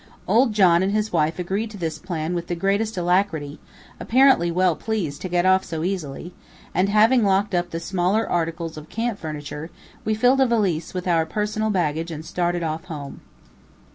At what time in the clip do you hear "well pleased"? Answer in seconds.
4.49-5.21